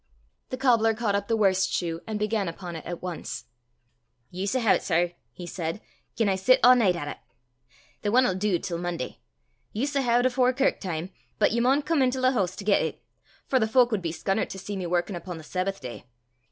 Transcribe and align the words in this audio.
The 0.49 0.57
cobbler 0.57 0.95
caught 0.95 1.13
up 1.13 1.27
the 1.27 1.37
worst 1.37 1.71
shoe 1.71 2.01
and 2.07 2.17
began 2.17 2.47
upon 2.47 2.75
it 2.75 2.87
at 2.87 3.03
once. 3.03 3.45
"Ye 4.31 4.45
s' 4.45 4.53
hae 4.53 4.77
't, 4.77 4.81
sir," 4.81 5.13
he 5.31 5.45
said, 5.45 5.79
"gien 6.15 6.27
I 6.27 6.35
sit 6.37 6.59
a' 6.63 6.75
nicht 6.75 6.95
at 6.95 7.07
it! 7.07 7.17
The 8.01 8.09
ane 8.09 8.25
'll 8.27 8.33
du 8.33 8.57
till 8.57 8.79
Monday. 8.79 9.19
Ye 9.73 9.83
s' 9.83 9.93
hae 9.93 10.19
't 10.19 10.25
afore 10.25 10.53
kirk 10.53 10.79
time, 10.79 11.11
but 11.37 11.51
ye 11.51 11.59
maun 11.59 11.83
come 11.83 12.01
intil 12.01 12.23
the 12.23 12.31
hoose 12.31 12.55
to 12.55 12.63
get 12.63 12.81
it, 12.81 13.03
for 13.45 13.59
the 13.59 13.67
fowk 13.67 13.91
wud 13.91 14.01
be 14.01 14.11
scunnert 14.11 14.49
to 14.49 14.57
see 14.57 14.75
me 14.75 14.87
warkin' 14.87 15.15
upo' 15.15 15.35
the 15.35 15.43
Sabbath 15.43 15.79
day. 15.79 16.05